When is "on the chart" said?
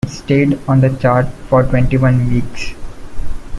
0.67-1.27